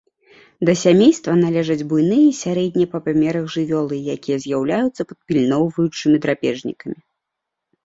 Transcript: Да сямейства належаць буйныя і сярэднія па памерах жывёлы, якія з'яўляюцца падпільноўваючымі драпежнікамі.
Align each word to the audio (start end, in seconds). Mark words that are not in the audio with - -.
Да 0.69 0.73
сямейства 0.83 1.33
належаць 1.45 1.85
буйныя 1.91 2.23
і 2.29 2.31
сярэднія 2.43 2.89
па 2.95 2.99
памерах 3.09 3.45
жывёлы, 3.57 3.95
якія 4.15 4.37
з'яўляюцца 4.47 5.01
падпільноўваючымі 5.13 6.17
драпежнікамі. 6.27 6.99